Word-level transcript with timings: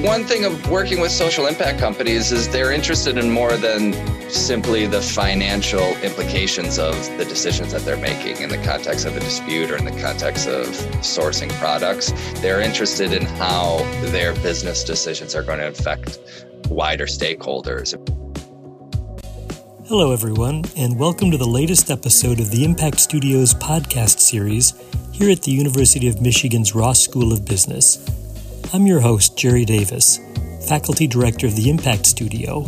one 0.00 0.24
thing 0.24 0.44
of 0.44 0.70
working 0.70 1.00
with 1.00 1.12
social 1.12 1.46
impact 1.46 1.78
companies 1.78 2.32
is 2.32 2.48
they're 2.48 2.72
interested 2.72 3.18
in 3.18 3.30
more 3.30 3.58
than 3.58 3.92
simply 4.30 4.86
the 4.86 5.02
financial 5.02 5.82
implications 5.98 6.78
of 6.78 6.94
the 7.18 7.26
decisions 7.26 7.72
that 7.72 7.82
they're 7.82 7.98
making 7.98 8.38
in 8.38 8.48
the 8.48 8.56
context 8.64 9.04
of 9.04 9.14
a 9.16 9.20
dispute 9.20 9.70
or 9.70 9.76
in 9.76 9.84
the 9.84 10.00
context 10.00 10.48
of 10.48 10.66
sourcing 11.02 11.50
products. 11.58 12.12
They're 12.40 12.62
interested 12.62 13.12
in 13.12 13.26
how 13.26 13.78
their 14.06 14.32
business 14.36 14.82
decisions 14.82 15.34
are 15.34 15.42
going 15.42 15.58
to 15.58 15.68
affect 15.68 16.18
wider 16.68 17.06
stakeholders. 17.06 17.92
Hello, 19.88 20.12
everyone, 20.12 20.64
and 20.74 20.98
welcome 20.98 21.30
to 21.30 21.36
the 21.36 21.46
latest 21.46 21.90
episode 21.90 22.40
of 22.40 22.50
the 22.50 22.64
Impact 22.64 22.98
Studios 22.98 23.52
podcast 23.52 24.20
series 24.20 24.72
here 25.12 25.30
at 25.30 25.42
the 25.42 25.52
University 25.52 26.08
of 26.08 26.22
Michigan's 26.22 26.74
Ross 26.74 27.00
School 27.00 27.30
of 27.32 27.44
Business. 27.44 28.21
I'm 28.70 28.86
your 28.86 29.00
host, 29.00 29.36
Jerry 29.36 29.66
Davis, 29.66 30.18
Faculty 30.66 31.06
Director 31.06 31.46
of 31.46 31.56
the 31.56 31.68
Impact 31.68 32.06
Studio, 32.06 32.60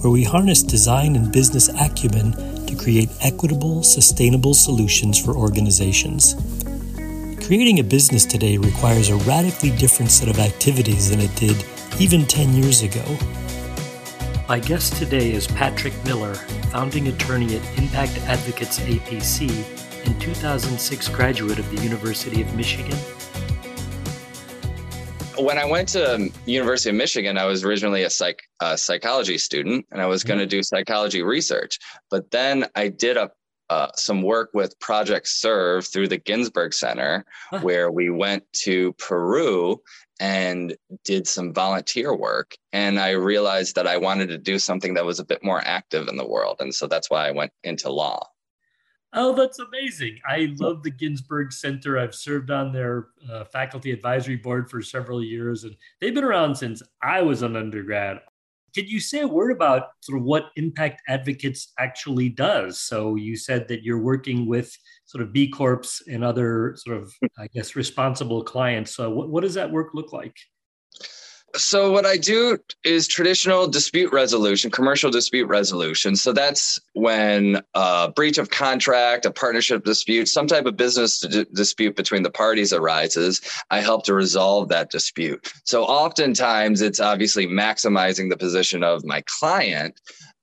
where 0.00 0.10
we 0.10 0.24
harness 0.24 0.62
design 0.62 1.16
and 1.16 1.30
business 1.30 1.68
acumen 1.68 2.32
to 2.66 2.74
create 2.74 3.10
equitable, 3.20 3.82
sustainable 3.82 4.54
solutions 4.54 5.22
for 5.22 5.36
organizations. 5.36 6.34
Creating 7.44 7.78
a 7.78 7.84
business 7.84 8.24
today 8.24 8.56
requires 8.56 9.10
a 9.10 9.16
radically 9.16 9.70
different 9.76 10.10
set 10.10 10.28
of 10.28 10.38
activities 10.38 11.10
than 11.10 11.20
it 11.20 11.34
did 11.36 11.62
even 11.98 12.24
10 12.24 12.54
years 12.54 12.82
ago. 12.82 13.04
My 14.48 14.60
guest 14.60 14.96
today 14.96 15.32
is 15.32 15.46
Patrick 15.46 15.92
Miller, 16.06 16.34
founding 16.72 17.08
attorney 17.08 17.56
at 17.56 17.78
Impact 17.78 18.16
Advocates 18.20 18.78
APC 18.80 19.50
and 20.06 20.18
2006 20.20 21.08
graduate 21.08 21.58
of 21.58 21.70
the 21.70 21.82
University 21.82 22.40
of 22.40 22.54
Michigan 22.56 22.96
when 25.42 25.58
I 25.58 25.64
went 25.64 25.88
to 25.90 26.30
University 26.46 26.90
of 26.90 26.96
Michigan, 26.96 27.38
I 27.38 27.44
was 27.44 27.64
originally 27.64 28.04
a 28.04 28.10
psych 28.10 28.42
a 28.60 28.76
psychology 28.76 29.38
student, 29.38 29.86
and 29.90 30.00
I 30.00 30.06
was 30.06 30.24
going 30.24 30.38
to 30.38 30.44
mm-hmm. 30.44 30.50
do 30.50 30.62
psychology 30.62 31.22
research. 31.22 31.78
But 32.10 32.30
then 32.30 32.66
I 32.74 32.88
did 32.88 33.16
a 33.16 33.30
uh, 33.70 33.88
some 33.94 34.22
work 34.22 34.50
with 34.52 34.78
Project 34.80 35.28
Serve 35.28 35.86
through 35.86 36.08
the 36.08 36.18
Ginsberg 36.18 36.74
Center, 36.74 37.24
huh. 37.50 37.60
where 37.60 37.90
we 37.92 38.10
went 38.10 38.42
to 38.64 38.92
Peru 38.94 39.80
and 40.18 40.76
did 41.04 41.28
some 41.28 41.54
volunteer 41.54 42.14
work. 42.14 42.56
And 42.72 42.98
I 42.98 43.10
realized 43.10 43.76
that 43.76 43.86
I 43.86 43.96
wanted 43.96 44.28
to 44.30 44.38
do 44.38 44.58
something 44.58 44.94
that 44.94 45.06
was 45.06 45.20
a 45.20 45.24
bit 45.24 45.44
more 45.44 45.62
active 45.64 46.08
in 46.08 46.16
the 46.16 46.26
world, 46.26 46.56
and 46.60 46.74
so 46.74 46.88
that's 46.88 47.10
why 47.10 47.28
I 47.28 47.30
went 47.30 47.52
into 47.62 47.90
law. 47.90 48.26
Oh, 49.12 49.34
that's 49.34 49.58
amazing. 49.58 50.18
I 50.28 50.54
love 50.60 50.84
the 50.84 50.90
Ginsberg 50.90 51.52
Center. 51.52 51.98
I've 51.98 52.14
served 52.14 52.50
on 52.50 52.72
their 52.72 53.08
uh, 53.30 53.44
faculty 53.44 53.90
advisory 53.90 54.36
board 54.36 54.70
for 54.70 54.80
several 54.82 55.22
years, 55.22 55.64
and 55.64 55.74
they've 56.00 56.14
been 56.14 56.22
around 56.22 56.54
since 56.54 56.80
I 57.02 57.20
was 57.22 57.42
an 57.42 57.56
undergrad. 57.56 58.20
Can 58.72 58.86
you 58.86 59.00
say 59.00 59.22
a 59.22 59.26
word 59.26 59.50
about 59.50 59.88
sort 60.00 60.20
of 60.20 60.24
what 60.24 60.50
Impact 60.54 61.02
Advocates 61.08 61.72
actually 61.76 62.28
does? 62.28 62.78
So 62.80 63.16
you 63.16 63.36
said 63.36 63.66
that 63.66 63.82
you're 63.82 64.00
working 64.00 64.46
with 64.46 64.72
sort 65.06 65.22
of 65.22 65.32
B 65.32 65.48
Corps 65.48 66.00
and 66.06 66.22
other 66.22 66.76
sort 66.76 66.98
of, 66.98 67.12
I 67.36 67.48
guess, 67.48 67.74
responsible 67.74 68.44
clients. 68.44 68.94
So 68.94 69.10
what, 69.10 69.28
what 69.28 69.42
does 69.42 69.54
that 69.54 69.72
work 69.72 69.88
look 69.92 70.12
like? 70.12 70.36
So 71.56 71.90
what 71.90 72.06
I 72.06 72.16
do 72.16 72.58
is 72.84 73.08
traditional 73.08 73.66
dispute 73.66 74.12
resolution, 74.12 74.70
commercial 74.70 75.10
dispute 75.10 75.46
resolution. 75.46 76.14
So 76.14 76.32
that's 76.32 76.78
when 76.92 77.60
a 77.74 78.12
breach 78.14 78.38
of 78.38 78.50
contract, 78.50 79.26
a 79.26 79.32
partnership 79.32 79.84
dispute, 79.84 80.28
some 80.28 80.46
type 80.46 80.66
of 80.66 80.76
business 80.76 81.20
d- 81.20 81.46
dispute 81.52 81.96
between 81.96 82.22
the 82.22 82.30
parties 82.30 82.72
arises. 82.72 83.40
I 83.70 83.80
help 83.80 84.04
to 84.04 84.14
resolve 84.14 84.68
that 84.68 84.90
dispute. 84.90 85.52
So 85.64 85.84
oftentimes 85.84 86.82
it's 86.82 87.00
obviously 87.00 87.46
maximizing 87.46 88.30
the 88.30 88.36
position 88.36 88.84
of 88.84 89.04
my 89.04 89.22
client 89.26 90.00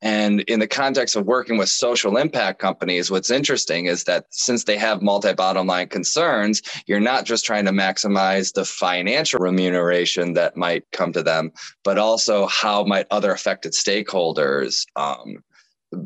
and 0.07 0.39
in 0.41 0.61
the 0.61 0.67
context 0.67 1.17
of 1.17 1.25
working 1.25 1.57
with 1.57 1.67
social 1.67 2.15
impact 2.15 2.59
companies, 2.59 3.11
what's 3.11 3.29
interesting 3.29 3.87
is 3.87 4.05
that 4.05 4.23
since 4.31 4.63
they 4.63 4.77
have 4.77 5.01
multi 5.01 5.33
bottom 5.33 5.67
line 5.67 5.89
concerns, 5.89 6.61
you're 6.85 7.01
not 7.01 7.25
just 7.25 7.43
trying 7.43 7.65
to 7.65 7.71
maximize 7.71 8.53
the 8.53 8.63
financial 8.63 9.41
remuneration 9.41 10.31
that 10.31 10.55
might 10.55 10.85
come 10.93 11.11
to 11.11 11.21
them, 11.21 11.51
but 11.83 11.97
also 11.97 12.47
how 12.47 12.85
might 12.85 13.05
other 13.11 13.33
affected 13.33 13.73
stakeholders 13.73 14.85
um, 14.95 15.43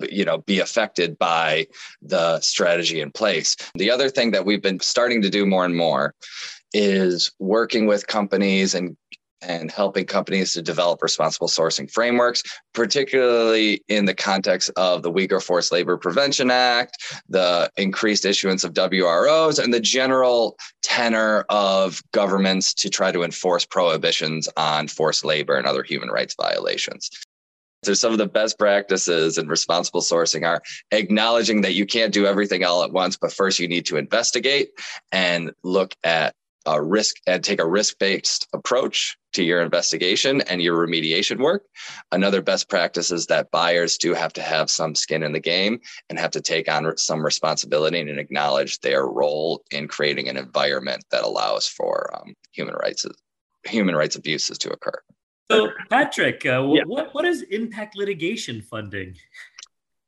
you 0.09 0.25
know 0.25 0.40
be 0.40 0.59
affected 0.59 1.20
by 1.20 1.68
the 2.02 2.40
strategy 2.40 3.02
in 3.02 3.12
place. 3.12 3.56
The 3.75 3.92
other 3.92 4.09
thing 4.09 4.31
that 4.31 4.46
we've 4.46 4.64
been 4.64 4.80
starting 4.80 5.22
to 5.22 5.30
do 5.30 5.46
more 5.46 5.64
and 5.64 5.78
more 5.78 6.16
is 6.74 7.31
working 7.38 7.86
with 7.86 8.08
companies 8.08 8.74
and 8.74 8.98
and 9.41 9.72
helping 9.72 10.06
companies 10.06 10.53
to 10.53 10.62
develop 10.62 11.02
responsible 11.02 11.47
sourcing 11.47 11.90
frameworks, 11.91 12.44
particularly 12.74 13.84
in 13.88 14.06
the 14.06 14.13
context 14.13 14.69
of 14.75 15.03
the 15.03 15.12
Uyghur 15.12 15.44
Forced 15.44 15.72
Labor 15.72 15.97
Prevention 15.97 16.52
Act, 16.52 17.22
the 17.29 17.69
increased 17.78 18.25
issuance 18.25 18.63
of 18.63 18.74
WROs, 18.74 19.63
and 19.63 19.74
the 19.74 19.80
general 19.80 20.57
tenor 20.84 21.46
of 21.50 22.01
governments 22.12 22.74
to 22.75 22.90
try 22.90 23.12
to 23.12 23.24
enforce 23.24 23.66
prohibitions 23.66 24.47
on 24.57 24.88
forced 24.88 25.25
labor 25.25 25.56
and 25.56 25.66
other 25.66 25.84
human 25.84 26.09
rights 26.09 26.35
violations. 26.40 27.09
So 27.84 27.96
some 27.96 28.12
of 28.12 28.19
the 28.19 28.28
best 28.28 28.59
practices 28.59 29.40
in 29.40 29.47
responsible 29.47 30.01
sourcing 30.01 30.46
are 30.46 30.62
acknowledging 30.91 31.62
that 31.62 31.74
you 31.74 31.88
can't 31.88 32.13
do 32.13 32.28
everything 32.28 32.63
all 32.63 32.84
at 32.84 32.91
once, 32.91 33.18
but 33.18 33.34
first 33.34 33.59
you 33.59 33.68
need 33.68 33.88
to 33.88 33.97
investigate 33.97 34.69
and 35.12 35.51
look 35.63 35.96
at 36.03 36.35
a 36.66 36.82
risk 36.82 37.18
and 37.28 37.44
take 37.44 37.60
a 37.60 37.68
risk-based 37.68 38.48
approach 38.54 39.18
to 39.34 39.44
your 39.44 39.62
investigation 39.62 40.42
and 40.42 40.62
your 40.62 40.86
remediation 40.86 41.40
work. 41.40 41.64
Another 42.12 42.42
best 42.42 42.70
practice 42.70 43.12
is 43.12 43.28
that 43.28 43.52
buyers 43.52 43.98
do 43.98 44.14
have 44.14 44.34
to 44.34 44.42
have 44.42 44.70
some 44.70 44.94
skin 44.94 45.24
in 45.24 45.32
the 45.32 45.40
game 45.40 45.80
and 46.10 46.20
have 46.20 46.32
to 46.32 46.42
take 46.42 46.70
on 46.70 46.98
some 46.98 47.24
responsibility 47.24 48.00
and 48.00 48.20
acknowledge 48.20 48.80
their 48.80 49.08
role 49.08 49.64
in 49.72 49.88
creating 49.88 50.28
an 50.28 50.38
environment 50.38 51.04
that 51.12 51.24
allows 51.24 51.68
for 51.68 52.10
um, 52.16 52.34
human 52.52 52.76
rights 52.76 53.06
human 53.64 53.96
rights 53.96 54.16
abuses 54.16 54.58
to 54.58 54.72
occur. 54.72 55.00
So, 55.52 55.70
Patrick, 55.90 56.46
uh, 56.46 56.66
yeah. 56.72 56.84
what 56.86 57.14
what 57.14 57.26
is 57.26 57.44
impact 57.44 57.96
litigation 57.96 58.62
funding? 58.62 59.16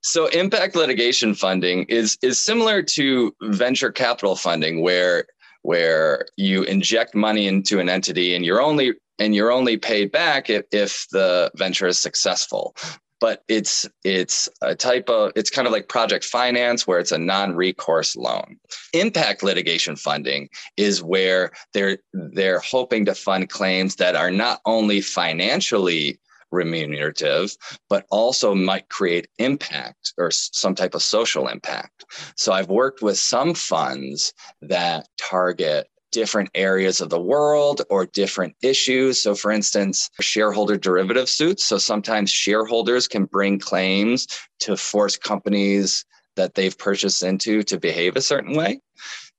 So 0.01 0.27
impact 0.27 0.75
litigation 0.75 1.33
funding 1.33 1.83
is 1.83 2.17
is 2.21 2.39
similar 2.39 2.81
to 2.81 3.33
venture 3.41 3.91
capital 3.91 4.35
funding 4.35 4.81
where 4.81 5.25
where 5.63 6.25
you 6.37 6.63
inject 6.63 7.15
money 7.15 7.47
into 7.47 7.79
an 7.79 7.89
entity 7.89 8.35
and 8.35 8.45
you're 8.45 8.61
only 8.61 8.93
and 9.19 9.35
you're 9.35 9.51
only 9.51 9.77
paid 9.77 10.11
back 10.11 10.49
if, 10.49 10.65
if 10.71 11.07
the 11.11 11.51
venture 11.55 11.87
is 11.87 11.99
successful. 11.99 12.75
But 13.19 13.41
it's 13.47 13.87
it's 14.03 14.49
a 14.61 14.75
type 14.75 15.09
of 15.09 15.31
it's 15.37 15.49
kind 15.49 15.65
of 15.65 15.71
like 15.71 15.87
project 15.87 16.25
finance 16.25 16.85
where 16.85 16.99
it's 16.99 17.13
a 17.13 17.17
non-recourse 17.17 18.17
loan. 18.17 18.57
Impact 18.93 19.43
litigation 19.43 19.95
funding 19.95 20.49
is 20.75 21.01
where 21.01 21.51
they're 21.73 21.99
they're 22.13 22.59
hoping 22.59 23.05
to 23.05 23.15
fund 23.15 23.49
claims 23.49 23.95
that 23.95 24.17
are 24.17 24.31
not 24.31 24.59
only 24.65 24.99
financially 24.99 26.19
remunerative, 26.53 27.55
but 27.89 28.05
also 28.09 28.55
might 28.55 28.87
create 28.89 29.27
impact 29.39 30.13
or 30.17 30.31
some 30.31 30.75
type 30.75 30.95
of 30.95 31.03
social 31.03 31.47
impact. 31.47 32.05
So 32.37 32.53
I've 32.53 32.69
worked 32.69 33.01
with 33.01 33.17
some 33.17 33.53
funds 33.53 34.33
that 34.61 35.07
target 35.17 35.87
different 36.13 36.49
areas 36.53 37.01
of 37.01 37.09
the 37.09 37.19
world 37.19 37.81
or 37.89 38.05
different 38.05 38.55
issues. 38.61 39.21
So, 39.21 39.35
for 39.35 39.51
instance, 39.51 40.09
shareholder 40.21 40.77
derivative 40.77 41.27
suits. 41.27 41.65
So, 41.65 41.77
sometimes 41.77 42.29
shareholders 42.29 43.07
can 43.07 43.25
bring 43.25 43.59
claims 43.59 44.27
to 44.59 44.77
force 44.77 45.17
companies 45.17 46.05
that 46.35 46.53
they've 46.53 46.77
purchased 46.77 47.23
into 47.23 47.63
to 47.63 47.79
behave 47.79 48.15
a 48.15 48.21
certain 48.21 48.55
way. 48.55 48.79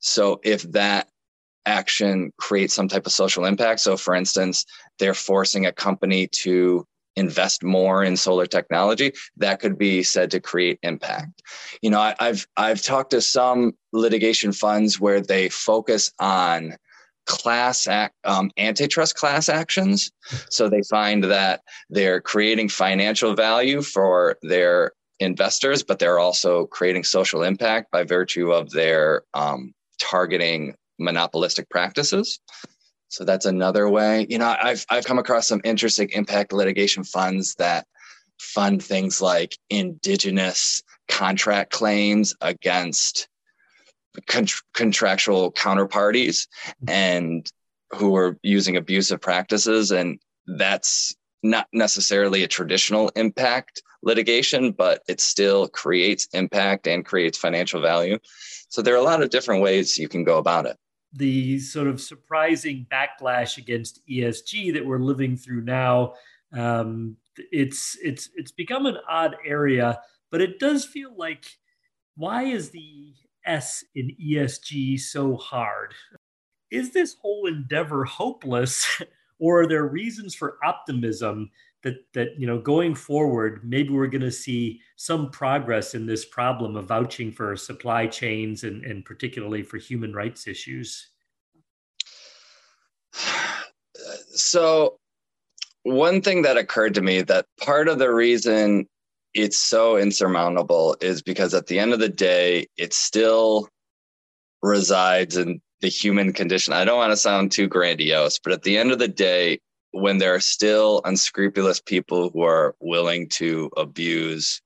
So, 0.00 0.40
if 0.42 0.62
that 0.72 1.08
action 1.64 2.30
creates 2.36 2.74
some 2.74 2.88
type 2.88 3.06
of 3.06 3.12
social 3.12 3.46
impact, 3.46 3.80
so 3.80 3.96
for 3.96 4.14
instance, 4.14 4.66
they're 4.98 5.14
forcing 5.14 5.64
a 5.64 5.72
company 5.72 6.26
to 6.26 6.86
invest 7.16 7.62
more 7.62 8.02
in 8.02 8.16
solar 8.16 8.46
technology 8.46 9.12
that 9.36 9.60
could 9.60 9.78
be 9.78 10.02
said 10.02 10.30
to 10.30 10.40
create 10.40 10.78
impact. 10.82 11.42
You 11.82 11.90
know 11.90 12.00
I, 12.00 12.14
have 12.20 12.46
i've 12.56 12.82
talked 12.82 13.10
to 13.10 13.20
some 13.20 13.72
litigation 13.92 14.52
funds 14.52 15.00
where 15.00 15.20
they 15.20 15.48
focus 15.48 16.12
on 16.18 16.76
class 17.26 17.86
act, 17.86 18.14
um, 18.24 18.50
antitrust 18.58 19.14
class 19.14 19.48
actions. 19.48 20.12
So 20.50 20.68
they 20.68 20.82
find 20.90 21.24
that 21.24 21.62
they're 21.88 22.20
creating 22.20 22.68
financial 22.68 23.34
value 23.34 23.80
for 23.80 24.36
their 24.42 24.92
investors 25.20 25.82
but 25.82 26.00
they're 26.00 26.18
also 26.18 26.66
creating 26.66 27.04
social 27.04 27.44
impact 27.44 27.90
by 27.92 28.02
virtue 28.02 28.50
of 28.52 28.70
their 28.70 29.22
um, 29.32 29.72
targeting 29.98 30.74
monopolistic 30.98 31.68
practices 31.70 32.40
so 33.14 33.22
that's 33.22 33.46
another 33.46 33.88
way. 33.88 34.26
You 34.28 34.38
know, 34.38 34.56
I've 34.60 34.84
I've 34.90 35.04
come 35.04 35.20
across 35.20 35.46
some 35.46 35.60
interesting 35.62 36.10
impact 36.10 36.52
litigation 36.52 37.04
funds 37.04 37.54
that 37.60 37.86
fund 38.40 38.82
things 38.82 39.22
like 39.22 39.56
indigenous 39.70 40.82
contract 41.06 41.70
claims 41.70 42.34
against 42.40 43.28
con- 44.26 44.48
contractual 44.72 45.52
counterparties 45.52 46.48
and 46.88 47.48
who 47.92 48.16
are 48.16 48.36
using 48.42 48.76
abusive 48.76 49.20
practices 49.20 49.92
and 49.92 50.18
that's 50.48 51.14
not 51.44 51.68
necessarily 51.72 52.42
a 52.42 52.48
traditional 52.48 53.10
impact 53.14 53.80
litigation, 54.02 54.72
but 54.72 55.02
it 55.06 55.20
still 55.20 55.68
creates 55.68 56.26
impact 56.32 56.88
and 56.88 57.04
creates 57.04 57.38
financial 57.38 57.80
value. 57.80 58.18
So 58.70 58.82
there 58.82 58.94
are 58.94 58.98
a 58.98 59.02
lot 59.02 59.22
of 59.22 59.30
different 59.30 59.62
ways 59.62 59.98
you 59.98 60.08
can 60.08 60.24
go 60.24 60.38
about 60.38 60.66
it. 60.66 60.76
The 61.16 61.58
sort 61.60 61.86
of 61.86 62.00
surprising 62.00 62.86
backlash 62.90 63.56
against 63.56 64.06
ESG 64.08 64.72
that 64.74 64.84
we're 64.84 64.98
living 64.98 65.36
through 65.36 65.62
now, 65.62 66.14
um, 66.52 67.16
it's 67.36 67.96
it's 68.02 68.30
it's 68.34 68.52
become 68.52 68.86
an 68.86 68.98
odd 69.08 69.36
area, 69.46 70.00
but 70.30 70.40
it 70.40 70.58
does 70.58 70.84
feel 70.84 71.14
like 71.16 71.44
why 72.16 72.44
is 72.44 72.70
the 72.70 73.14
S 73.46 73.84
in 73.94 74.16
ESG 74.20 74.98
so 75.00 75.36
hard? 75.36 75.94
Is 76.70 76.92
this 76.92 77.14
whole 77.20 77.46
endeavor 77.46 78.04
hopeless, 78.04 79.02
or 79.38 79.62
are 79.62 79.66
there 79.66 79.86
reasons 79.86 80.34
for 80.34 80.58
optimism 80.64 81.50
that 81.84 82.04
that 82.14 82.38
you 82.38 82.46
know 82.46 82.58
going 82.58 82.94
forward 82.94 83.60
maybe 83.62 83.90
we're 83.90 84.08
going 84.08 84.20
to 84.20 84.32
see 84.32 84.80
some 84.96 85.30
progress 85.30 85.94
in 85.94 86.06
this 86.06 86.24
problem 86.24 86.74
of 86.74 86.88
vouching 86.88 87.30
for 87.30 87.54
supply 87.56 88.06
chains 88.06 88.64
and, 88.64 88.84
and 88.84 89.04
particularly 89.04 89.62
for 89.62 89.76
human 89.76 90.12
rights 90.12 90.48
issues. 90.48 91.10
So 94.34 94.98
one 95.84 96.22
thing 96.22 96.42
that 96.42 96.56
occurred 96.56 96.94
to 96.94 97.02
me 97.02 97.22
that 97.22 97.46
part 97.60 97.88
of 97.88 97.98
the 97.98 98.12
reason 98.12 98.88
it's 99.34 99.60
so 99.60 99.96
insurmountable 99.96 100.96
is 101.00 101.22
because 101.22 101.54
at 101.54 101.66
the 101.66 101.78
end 101.78 101.92
of 101.92 102.00
the 102.00 102.08
day 102.08 102.66
it 102.76 102.94
still 102.94 103.68
resides 104.62 105.36
in 105.36 105.60
the 105.80 105.88
human 105.88 106.32
condition. 106.32 106.72
I 106.72 106.84
don't 106.84 106.96
want 106.96 107.12
to 107.12 107.16
sound 107.16 107.52
too 107.52 107.68
grandiose 107.68 108.38
but 108.38 108.54
at 108.54 108.62
the 108.62 108.78
end 108.78 108.90
of 108.90 108.98
the 108.98 109.08
day 109.08 109.60
when 109.94 110.18
there 110.18 110.34
are 110.34 110.40
still 110.40 111.00
unscrupulous 111.04 111.80
people 111.80 112.28
who 112.30 112.42
are 112.42 112.74
willing 112.80 113.28
to 113.28 113.70
abuse 113.76 114.60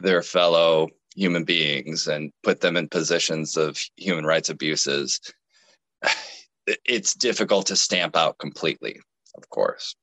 their 0.00 0.22
fellow 0.22 0.88
human 1.14 1.44
beings 1.44 2.06
and 2.06 2.32
put 2.42 2.62
them 2.62 2.74
in 2.74 2.88
positions 2.88 3.58
of 3.58 3.78
human 3.96 4.24
rights 4.24 4.48
abuses, 4.48 5.20
it's 6.86 7.14
difficult 7.14 7.66
to 7.66 7.76
stamp 7.76 8.16
out 8.16 8.38
completely, 8.38 8.98
of 9.36 9.46
course. 9.50 9.94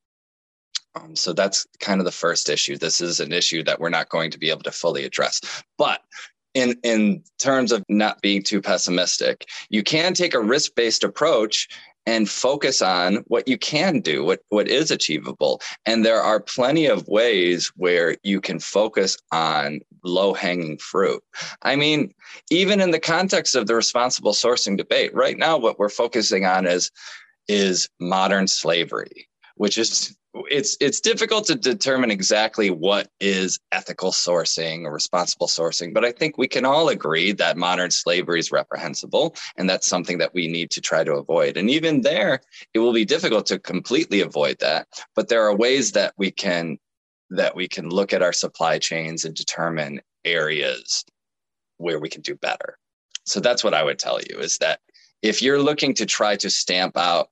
Um, 0.93 1.15
so 1.15 1.33
that's 1.33 1.65
kind 1.79 1.99
of 1.99 2.05
the 2.05 2.11
first 2.11 2.47
issue. 2.47 2.77
This 2.77 3.01
is 3.01 3.19
an 3.19 3.33
issue 3.33 3.63
that 3.63 3.79
we're 3.79 3.89
not 3.89 4.09
going 4.09 4.29
to 4.29 4.37
be 4.37 4.51
able 4.51 4.61
to 4.61 4.71
fully 4.71 5.03
address. 5.03 5.41
But 5.79 6.01
in 6.53 6.75
in 6.83 7.23
terms 7.39 7.71
of 7.71 7.83
not 7.89 8.21
being 8.21 8.43
too 8.43 8.61
pessimistic, 8.61 9.47
you 9.69 9.81
can 9.81 10.13
take 10.13 10.35
a 10.35 10.39
risk 10.39 10.75
based 10.75 11.03
approach 11.03 11.67
and 12.05 12.29
focus 12.29 12.81
on 12.81 13.23
what 13.27 13.47
you 13.47 13.57
can 13.57 13.99
do, 13.99 14.23
what, 14.23 14.41
what 14.49 14.67
is 14.67 14.91
achievable. 14.91 15.61
And 15.85 16.05
there 16.05 16.21
are 16.21 16.39
plenty 16.39 16.85
of 16.85 17.07
ways 17.07 17.71
where 17.75 18.17
you 18.23 18.41
can 18.41 18.59
focus 18.59 19.17
on 19.31 19.81
low 20.03 20.33
hanging 20.33 20.77
fruit. 20.77 21.23
I 21.61 21.75
mean, 21.75 22.13
even 22.49 22.81
in 22.81 22.91
the 22.91 22.99
context 22.99 23.55
of 23.55 23.67
the 23.67 23.75
responsible 23.75 24.33
sourcing 24.33 24.77
debate, 24.77 25.13
right 25.13 25.37
now, 25.37 25.57
what 25.57 25.79
we're 25.79 25.89
focusing 25.89 26.45
on 26.45 26.65
is, 26.65 26.91
is 27.47 27.89
modern 27.99 28.47
slavery, 28.47 29.27
which 29.55 29.77
is 29.77 30.15
it's 30.49 30.75
it's 30.79 30.99
difficult 30.99 31.45
to 31.45 31.55
determine 31.55 32.09
exactly 32.09 32.69
what 32.69 33.09
is 33.19 33.59
ethical 33.71 34.11
sourcing 34.11 34.83
or 34.83 34.91
responsible 34.91 35.47
sourcing 35.47 35.93
but 35.93 36.03
i 36.03 36.11
think 36.11 36.37
we 36.37 36.47
can 36.47 36.65
all 36.65 36.89
agree 36.89 37.31
that 37.31 37.55
modern 37.55 37.91
slavery 37.91 38.39
is 38.39 38.51
reprehensible 38.51 39.35
and 39.57 39.69
that's 39.69 39.87
something 39.87 40.17
that 40.17 40.33
we 40.33 40.47
need 40.47 40.71
to 40.71 40.81
try 40.81 41.03
to 41.03 41.13
avoid. 41.13 41.57
And 41.57 41.69
even 41.69 42.01
there 42.01 42.41
it 42.73 42.79
will 42.79 42.93
be 42.93 43.05
difficult 43.05 43.45
to 43.47 43.59
completely 43.59 44.21
avoid 44.21 44.57
that 44.59 44.87
but 45.15 45.29
there 45.29 45.43
are 45.43 45.55
ways 45.55 45.91
that 45.91 46.13
we 46.17 46.31
can 46.31 46.77
that 47.29 47.55
we 47.55 47.67
can 47.67 47.89
look 47.89 48.13
at 48.13 48.23
our 48.23 48.33
supply 48.33 48.79
chains 48.79 49.25
and 49.25 49.35
determine 49.35 50.01
areas 50.25 51.03
where 51.77 51.99
we 51.99 52.09
can 52.09 52.21
do 52.21 52.35
better. 52.35 52.77
So 53.25 53.39
that's 53.39 53.63
what 53.63 53.73
i 53.73 53.83
would 53.83 53.99
tell 53.99 54.19
you 54.19 54.39
is 54.39 54.57
that 54.59 54.79
if 55.21 55.41
you're 55.41 55.61
looking 55.61 55.93
to 55.95 56.05
try 56.05 56.35
to 56.37 56.49
stamp 56.49 56.97
out 56.97 57.29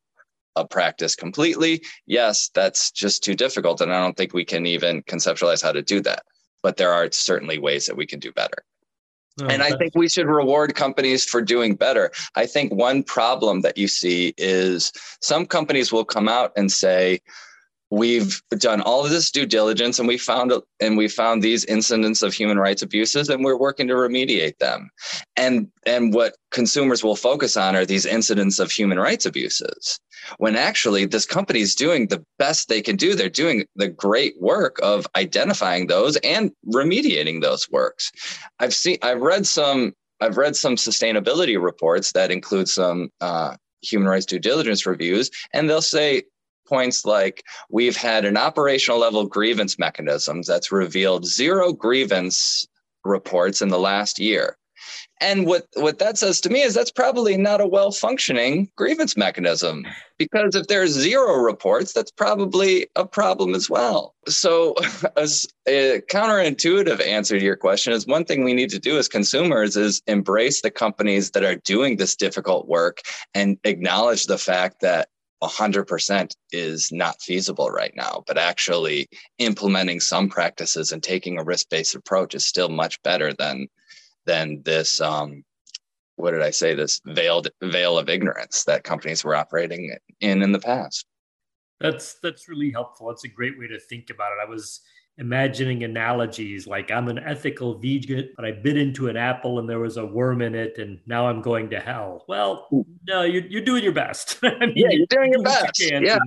a 0.55 0.65
practice 0.65 1.15
completely, 1.15 1.81
yes, 2.05 2.49
that's 2.53 2.91
just 2.91 3.23
too 3.23 3.35
difficult. 3.35 3.81
And 3.81 3.93
I 3.93 4.01
don't 4.01 4.17
think 4.17 4.33
we 4.33 4.45
can 4.45 4.65
even 4.65 5.03
conceptualize 5.03 5.63
how 5.63 5.71
to 5.71 5.81
do 5.81 6.01
that. 6.01 6.23
But 6.63 6.77
there 6.77 6.93
are 6.93 7.09
certainly 7.11 7.57
ways 7.57 7.85
that 7.85 7.97
we 7.97 8.05
can 8.05 8.19
do 8.19 8.31
better. 8.31 8.63
Oh, 9.41 9.47
and 9.47 9.63
I 9.63 9.71
think 9.77 9.93
we 9.95 10.09
should 10.09 10.27
reward 10.27 10.75
companies 10.75 11.23
for 11.23 11.41
doing 11.41 11.75
better. 11.75 12.11
I 12.35 12.45
think 12.45 12.73
one 12.73 13.01
problem 13.01 13.61
that 13.61 13.77
you 13.77 13.87
see 13.87 14.33
is 14.37 14.91
some 15.21 15.45
companies 15.45 15.91
will 15.91 16.05
come 16.05 16.27
out 16.27 16.51
and 16.57 16.71
say, 16.71 17.21
we've 17.91 18.41
done 18.57 18.81
all 18.81 19.03
of 19.03 19.11
this 19.11 19.29
due 19.29 19.45
diligence 19.45 19.99
and 19.99 20.07
we 20.07 20.17
found 20.17 20.53
and 20.79 20.97
we 20.97 21.07
found 21.09 21.43
these 21.43 21.65
incidents 21.65 22.21
of 22.21 22.33
human 22.33 22.57
rights 22.57 22.81
abuses 22.81 23.29
and 23.29 23.43
we're 23.43 23.57
working 23.57 23.87
to 23.89 23.93
remediate 23.93 24.57
them. 24.57 24.89
And 25.35 25.67
and 25.85 26.13
what 26.13 26.37
consumers 26.51 27.03
will 27.03 27.17
focus 27.17 27.57
on 27.57 27.75
are 27.75 27.85
these 27.85 28.05
incidents 28.05 28.59
of 28.59 28.71
human 28.71 28.97
rights 28.97 29.25
abuses 29.25 29.99
when 30.37 30.55
actually 30.55 31.05
this 31.05 31.25
company 31.25 31.59
is 31.59 31.75
doing 31.75 32.07
the 32.07 32.23
best 32.39 32.69
they 32.69 32.81
can 32.81 32.95
do. 32.95 33.13
They're 33.13 33.29
doing 33.29 33.65
the 33.75 33.89
great 33.89 34.39
work 34.39 34.79
of 34.81 35.05
identifying 35.15 35.87
those 35.87 36.15
and 36.17 36.51
remediating 36.73 37.41
those 37.41 37.69
works. 37.69 38.11
I've 38.59 38.73
seen 38.73 38.97
i've 39.03 39.21
read 39.21 39.45
some 39.45 39.93
i've 40.21 40.37
read 40.37 40.55
some 40.55 40.75
sustainability 40.75 41.61
reports 41.61 42.13
that 42.13 42.31
include 42.31 42.69
some 42.69 43.09
uh, 43.19 43.57
human 43.81 44.07
rights 44.07 44.25
due 44.25 44.39
diligence 44.39 44.85
reviews 44.85 45.29
and 45.53 45.69
they'll 45.69 45.81
say 45.81 46.23
points 46.67 47.05
like 47.05 47.43
we've 47.69 47.97
had 47.97 48.25
an 48.25 48.37
operational 48.37 48.99
level 48.99 49.25
grievance 49.25 49.77
mechanisms 49.77 50.47
that's 50.47 50.71
revealed 50.71 51.25
zero 51.25 51.73
grievance 51.73 52.67
reports 53.03 53.61
in 53.61 53.69
the 53.69 53.79
last 53.79 54.19
year. 54.19 54.57
And 55.19 55.45
what, 55.45 55.67
what 55.75 55.99
that 55.99 56.17
says 56.17 56.41
to 56.41 56.49
me 56.49 56.63
is 56.63 56.73
that's 56.73 56.91
probably 56.91 57.37
not 57.37 57.61
a 57.61 57.67
well 57.67 57.91
functioning 57.91 58.71
grievance 58.75 59.15
mechanism 59.15 59.85
because 60.17 60.55
if 60.55 60.65
there's 60.65 60.91
zero 60.91 61.35
reports, 61.35 61.93
that's 61.93 62.09
probably 62.09 62.87
a 62.95 63.05
problem 63.05 63.53
as 63.53 63.69
well. 63.69 64.15
So, 64.27 64.75
as 65.17 65.45
a 65.67 66.01
counterintuitive 66.09 67.05
answer 67.05 67.37
to 67.37 67.45
your 67.45 67.55
question 67.55 67.93
is 67.93 68.07
one 68.07 68.25
thing 68.25 68.43
we 68.43 68.55
need 68.55 68.71
to 68.71 68.79
do 68.79 68.97
as 68.97 69.07
consumers 69.07 69.77
is 69.77 70.01
embrace 70.07 70.61
the 70.61 70.71
companies 70.71 71.31
that 71.31 71.43
are 71.43 71.55
doing 71.55 71.97
this 71.97 72.15
difficult 72.15 72.67
work 72.67 73.01
and 73.35 73.59
acknowledge 73.63 74.25
the 74.25 74.39
fact 74.39 74.81
that 74.81 75.09
100% 75.41 76.35
is 76.51 76.91
not 76.91 77.21
feasible 77.21 77.69
right 77.69 77.93
now, 77.95 78.23
but 78.27 78.37
actually 78.37 79.09
implementing 79.39 79.99
some 79.99 80.29
practices 80.29 80.91
and 80.91 81.01
taking 81.01 81.39
a 81.39 81.43
risk-based 81.43 81.95
approach 81.95 82.35
is 82.35 82.45
still 82.45 82.69
much 82.69 83.01
better 83.03 83.33
than 83.33 83.67
than 84.27 84.61
this 84.63 85.01
um, 85.01 85.43
what 86.15 86.31
did 86.31 86.43
I 86.43 86.51
say 86.51 86.75
this 86.75 87.01
veiled 87.05 87.49
veil 87.63 87.97
of 87.97 88.07
ignorance 88.07 88.63
that 88.65 88.83
companies 88.83 89.23
were 89.23 89.35
operating 89.35 89.95
in 90.19 90.43
in 90.43 90.51
the 90.51 90.59
past. 90.59 91.05
That's 91.79 92.19
that's 92.21 92.47
really 92.47 92.71
helpful. 92.71 93.07
That's 93.07 93.23
a 93.23 93.29
great 93.29 93.57
way 93.57 93.67
to 93.67 93.79
think 93.79 94.11
about 94.11 94.31
it. 94.33 94.45
I 94.45 94.49
was 94.49 94.81
imagining 95.17 95.83
analogies 95.83 96.67
like 96.67 96.91
I'm 96.91 97.07
an 97.07 97.19
ethical 97.19 97.79
vegan, 97.79 98.29
but 98.35 98.45
I 98.45 98.51
bit 98.51 98.77
into 98.77 99.07
an 99.07 99.17
apple 99.17 99.59
and 99.59 99.69
there 99.69 99.79
was 99.79 99.97
a 99.97 100.05
worm 100.05 100.41
in 100.41 100.55
it, 100.55 100.77
and 100.77 100.99
now 101.05 101.27
I'm 101.27 101.41
going 101.41 101.69
to 101.71 101.79
hell. 101.79 102.25
Well, 102.27 102.67
no, 103.07 103.23
you're, 103.23 103.45
you're 103.45 103.63
doing 103.63 103.83
your 103.83 103.93
best. 103.93 104.39
I 104.43 104.57
mean, 104.65 104.73
yeah, 104.75 104.89
you're 104.89 105.07
doing 105.07 105.31
your 105.31 105.43
best. 105.43 105.79
You 105.79 105.99
yeah. 106.01 106.17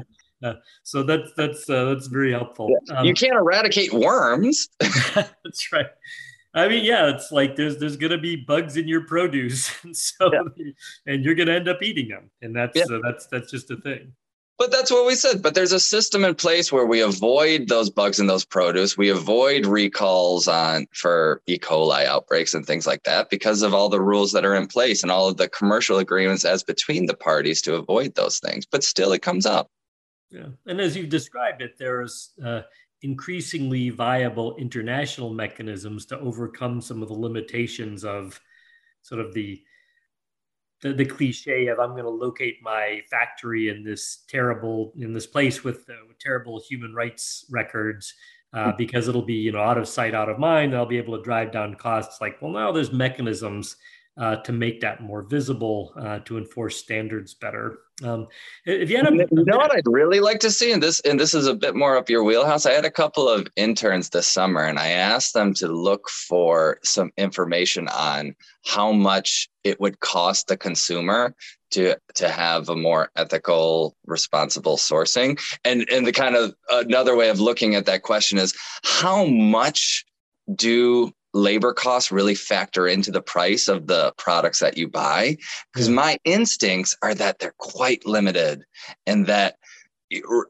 uh, 0.42 0.54
so 0.82 1.02
that's 1.02 1.30
that's 1.36 1.68
uh, 1.68 1.86
that's 1.86 2.06
very 2.06 2.32
helpful. 2.32 2.70
Yeah. 2.88 2.98
Um, 2.98 3.06
you 3.06 3.14
can't 3.14 3.34
eradicate 3.34 3.92
worms. 3.92 4.68
that's 4.78 5.72
right. 5.72 5.86
I 6.54 6.68
mean, 6.68 6.84
yeah, 6.84 7.08
it's 7.08 7.32
like 7.32 7.56
there's 7.56 7.78
there's 7.78 7.96
gonna 7.96 8.18
be 8.18 8.36
bugs 8.36 8.76
in 8.76 8.86
your 8.86 9.06
produce, 9.06 9.70
and 9.82 9.96
so 9.96 10.30
yeah. 10.32 10.72
and 11.06 11.24
you're 11.24 11.34
gonna 11.34 11.52
end 11.52 11.68
up 11.68 11.82
eating 11.82 12.08
them, 12.08 12.30
and 12.42 12.54
that's 12.54 12.76
yeah. 12.76 12.84
uh, 12.96 13.00
that's 13.02 13.26
that's 13.26 13.50
just 13.50 13.70
a 13.70 13.76
thing. 13.76 14.12
But 14.56 14.70
that's 14.70 14.90
what 14.90 15.06
we 15.06 15.16
said. 15.16 15.42
But 15.42 15.54
there's 15.54 15.72
a 15.72 15.80
system 15.80 16.24
in 16.24 16.34
place 16.36 16.70
where 16.70 16.86
we 16.86 17.00
avoid 17.00 17.68
those 17.68 17.90
bugs 17.90 18.20
in 18.20 18.28
those 18.28 18.44
produce. 18.44 18.96
We 18.96 19.08
avoid 19.08 19.66
recalls 19.66 20.46
on 20.46 20.86
for 20.92 21.42
E. 21.46 21.58
coli 21.58 22.04
outbreaks 22.04 22.54
and 22.54 22.64
things 22.64 22.86
like 22.86 23.02
that 23.02 23.30
because 23.30 23.62
of 23.62 23.74
all 23.74 23.88
the 23.88 24.00
rules 24.00 24.30
that 24.32 24.44
are 24.44 24.54
in 24.54 24.68
place 24.68 25.02
and 25.02 25.10
all 25.10 25.26
of 25.26 25.38
the 25.38 25.48
commercial 25.48 25.98
agreements 25.98 26.44
as 26.44 26.62
between 26.62 27.06
the 27.06 27.16
parties 27.16 27.62
to 27.62 27.74
avoid 27.74 28.14
those 28.14 28.38
things. 28.38 28.64
But 28.64 28.84
still, 28.84 29.12
it 29.12 29.22
comes 29.22 29.44
up. 29.44 29.70
Yeah, 30.30 30.48
and 30.66 30.80
as 30.80 30.96
you've 30.96 31.10
described 31.10 31.60
it, 31.60 31.76
there's 31.78 32.30
uh, 32.44 32.62
increasingly 33.02 33.90
viable 33.90 34.56
international 34.56 35.30
mechanisms 35.30 36.06
to 36.06 36.18
overcome 36.20 36.80
some 36.80 37.02
of 37.02 37.08
the 37.08 37.14
limitations 37.14 38.04
of 38.04 38.40
sort 39.02 39.20
of 39.20 39.34
the 39.34 39.62
the, 40.84 40.92
the 40.92 41.04
cliche 41.04 41.68
of 41.68 41.80
I'm 41.80 41.92
going 41.92 42.04
to 42.04 42.10
locate 42.10 42.62
my 42.62 43.00
factory 43.10 43.70
in 43.70 43.82
this 43.82 44.24
terrible 44.28 44.92
in 44.96 45.14
this 45.14 45.26
place 45.26 45.64
with, 45.64 45.88
uh, 45.88 45.94
terrible 46.20 46.62
human 46.68 46.94
rights 46.94 47.46
records 47.50 48.14
uh, 48.52 48.70
hmm. 48.70 48.76
because 48.76 49.08
it'll 49.08 49.22
be 49.22 49.34
you 49.34 49.50
know 49.50 49.60
out 49.60 49.78
of 49.78 49.88
sight 49.88 50.14
out 50.14 50.28
of 50.28 50.38
mind. 50.38 50.76
I'll 50.76 50.86
be 50.86 50.98
able 50.98 51.16
to 51.16 51.24
drive 51.24 51.50
down 51.50 51.74
costs. 51.74 52.20
Like 52.20 52.40
well 52.40 52.52
now 52.52 52.70
there's 52.70 52.92
mechanisms 52.92 53.76
uh, 54.16 54.36
to 54.36 54.52
make 54.52 54.80
that 54.80 55.02
more 55.02 55.22
visible, 55.22 55.92
uh, 55.96 56.20
to 56.20 56.38
enforce 56.38 56.76
standards 56.76 57.34
better. 57.34 57.78
Um, 58.02 58.28
if 58.64 58.90
you 58.90 58.96
had 58.96 59.06
a, 59.06 59.16
you 59.16 59.44
know 59.44 59.56
what 59.56 59.74
I'd 59.74 59.86
really 59.86 60.20
like 60.20 60.40
to 60.40 60.50
see, 60.50 60.72
and 60.72 60.82
this 60.82 61.00
and 61.00 61.18
this 61.18 61.34
is 61.34 61.46
a 61.46 61.54
bit 61.54 61.76
more 61.76 61.96
up 61.96 62.10
your 62.10 62.24
wheelhouse. 62.24 62.66
I 62.66 62.72
had 62.72 62.84
a 62.84 62.90
couple 62.90 63.28
of 63.28 63.46
interns 63.56 64.10
this 64.10 64.28
summer, 64.28 64.64
and 64.64 64.78
I 64.78 64.88
asked 64.88 65.32
them 65.32 65.54
to 65.54 65.68
look 65.68 66.08
for 66.08 66.78
some 66.82 67.12
information 67.16 67.88
on 67.88 68.34
how 68.64 68.92
much 68.92 69.48
it 69.62 69.80
would 69.80 70.00
cost 70.00 70.48
the 70.48 70.56
consumer 70.56 71.34
to 71.70 71.96
to 72.14 72.28
have 72.28 72.68
a 72.68 72.76
more 72.76 73.10
ethical, 73.16 73.96
responsible 74.06 74.76
sourcing. 74.76 75.40
And 75.64 75.88
and 75.90 76.04
the 76.04 76.12
kind 76.12 76.34
of 76.34 76.54
another 76.70 77.16
way 77.16 77.30
of 77.30 77.40
looking 77.40 77.76
at 77.76 77.86
that 77.86 78.02
question 78.02 78.38
is 78.38 78.54
how 78.82 79.24
much 79.24 80.04
do 80.52 81.12
labor 81.34 81.72
costs 81.72 82.10
really 82.10 82.34
factor 82.34 82.86
into 82.86 83.10
the 83.10 83.20
price 83.20 83.68
of 83.68 83.86
the 83.86 84.12
products 84.16 84.60
that 84.60 84.78
you 84.78 84.88
buy. 84.88 85.36
Because 85.72 85.88
mm-hmm. 85.88 85.96
my 85.96 86.18
instincts 86.24 86.96
are 87.02 87.14
that 87.14 87.38
they're 87.38 87.54
quite 87.58 88.06
limited 88.06 88.64
and 89.06 89.26
that 89.26 89.56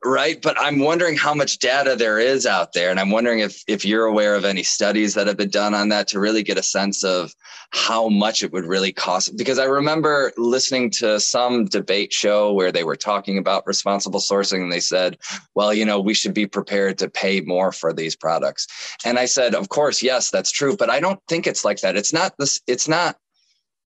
right? 0.05 0.41
But 0.41 0.59
i'm 0.61 0.79
wondering 0.79 1.17
how 1.17 1.35
much 1.35 1.59
data 1.59 1.97
there 1.97 2.19
is 2.19 2.47
out 2.47 2.73
there 2.73 2.91
and 2.91 3.01
i'm 3.01 3.11
wondering 3.11 3.41
if 3.41 3.63
if 3.67 3.85
you're 3.85 4.07
aware 4.07 4.35
of 4.35 4.45
any 4.45 4.63
studies 4.63 5.15
that 5.15 5.27
have 5.27 5.37
been 5.37 5.51
done 5.51 5.75
on 5.75 5.89
that 5.89 6.09
to 6.09 6.21
really 6.21 6.43
get 6.43 6.59
a 6.59 6.63
sense 6.63 7.05
of 7.05 7.35
how 7.71 8.09
much 8.09 8.43
it 8.43 8.53
would 8.53 8.65
really 8.65 8.93
cost. 8.93 9.37
Because 9.37 9.59
i 9.59 9.65
remember 9.65 10.33
listening 10.37 10.91
to 10.91 11.19
some 11.21 11.67
debate 11.67 12.13
show 12.13 12.53
where 12.53 12.73
they 12.73 12.85
were 12.85 12.97
talking 12.97 13.39
about 13.39 13.67
responsible 13.67 14.21
sourcing 14.21 14.63
and 14.63 14.73
they 14.73 14.81
said 14.81 15.19
well 15.55 15.73
you 15.73 15.85
know 15.85 16.01
we 16.01 16.15
should 16.15 16.35
be 16.35 16.47
prepared 16.47 16.99
to 16.99 17.09
pay 17.09 17.41
more 17.41 17.73
for 17.73 17.93
these 17.93 18.17
products. 18.17 18.67
And 19.05 19.19
i 19.19 19.27
said 19.27 19.55
of 19.55 19.69
course 19.69 20.03
yes 20.03 20.31
that's 20.31 20.51
true 20.51 20.77
but 20.77 20.91
i 20.91 21.01
don't 21.01 21.21
think 21.29 21.47
it's 21.47 21.65
like 21.65 21.81
that. 21.81 21.97
It's 21.97 22.13
not 22.13 22.35
this 22.39 22.61
it's 22.67 22.89
not 22.89 23.17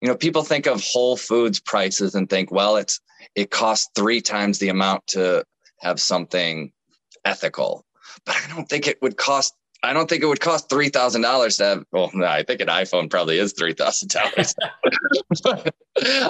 you 0.02 0.08
know 0.08 0.16
people 0.16 0.44
think 0.44 0.68
of 0.68 0.82
whole 0.84 1.18
foods 1.18 1.60
prices 1.60 2.16
and 2.16 2.30
think 2.30 2.52
well 2.52 2.78
it's 2.78 3.00
it 3.36 3.52
costs 3.52 3.90
three 3.96 4.22
times 4.22 4.60
the 4.60 4.70
amount 4.70 5.06
to 5.08 5.44
have 5.80 6.00
something 6.00 6.72
ethical. 7.26 7.86
But 8.26 8.36
I 8.44 8.54
don't 8.54 8.68
think 8.68 8.88
it 8.88 9.02
would 9.02 9.18
cost. 9.18 9.54
I 9.84 9.94
don't 9.94 10.10
think 10.10 10.24
it 10.24 10.26
would 10.26 10.40
cost 10.40 10.70
three 10.70 10.90
thousand 10.90 11.22
dollars 11.22 11.58
to 11.58 11.66
have. 11.66 11.86
Well, 11.92 12.10
no, 12.14 12.26
I 12.26 12.44
think 12.44 12.62
an 12.62 12.68
iPhone 12.68 13.10
probably 13.10 13.38
is 13.38 13.54
three 13.54 13.74
thousand 13.74 14.10
dollars. 14.10 14.56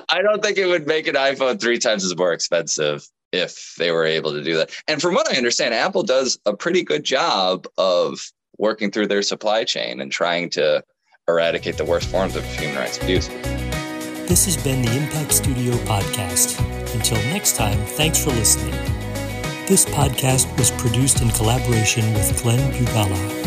I 0.09 0.21
don't 0.21 0.43
think 0.43 0.57
it 0.57 0.67
would 0.67 0.87
make 0.87 1.07
an 1.07 1.15
iPhone 1.15 1.59
three 1.59 1.79
times 1.79 2.03
as 2.03 2.15
more 2.15 2.33
expensive 2.33 3.07
if 3.31 3.75
they 3.77 3.91
were 3.91 4.05
able 4.05 4.31
to 4.31 4.43
do 4.43 4.57
that. 4.57 4.71
And 4.87 5.01
from 5.01 5.13
what 5.13 5.31
I 5.31 5.37
understand, 5.37 5.73
Apple 5.73 6.03
does 6.03 6.39
a 6.45 6.55
pretty 6.55 6.83
good 6.83 7.03
job 7.03 7.67
of 7.77 8.31
working 8.57 8.91
through 8.91 9.07
their 9.07 9.21
supply 9.21 9.63
chain 9.63 10.01
and 10.01 10.11
trying 10.11 10.49
to 10.51 10.83
eradicate 11.27 11.77
the 11.77 11.85
worst 11.85 12.09
forms 12.09 12.35
of 12.35 12.45
human 12.45 12.77
rights 12.77 12.97
abuse. 12.97 13.27
This 14.27 14.45
has 14.45 14.57
been 14.57 14.81
the 14.81 14.95
Impact 14.97 15.31
Studio 15.31 15.73
podcast. 15.85 16.59
Until 16.93 17.17
next 17.31 17.55
time, 17.55 17.77
thanks 17.85 18.23
for 18.23 18.31
listening. 18.31 18.96
This 19.67 19.83
podcast 19.83 20.57
was 20.57 20.71
produced 20.71 21.21
in 21.21 21.29
collaboration 21.31 22.13
with 22.13 22.41
Glenn 22.41 22.71
Bugala. 22.71 23.46